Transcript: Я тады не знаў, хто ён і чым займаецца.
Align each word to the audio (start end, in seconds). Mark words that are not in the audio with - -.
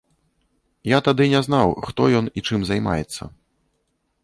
Я 0.91 0.99
тады 1.07 1.27
не 1.33 1.41
знаў, 1.49 1.67
хто 1.89 2.09
ён 2.21 2.33
і 2.39 2.47
чым 2.47 2.67
займаецца. 2.73 3.23